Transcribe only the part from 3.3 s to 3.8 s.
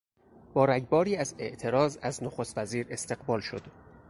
شد.